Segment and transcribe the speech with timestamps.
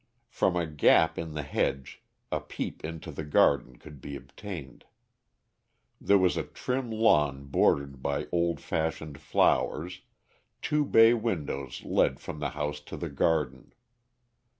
[0.31, 2.01] From a gap in the hedge
[2.31, 4.85] a peep into the garden could be obtained.
[6.01, 10.01] There was a trim lawn bordered by old fashioned flowers,
[10.59, 13.73] two bay windows led from the house to the garden.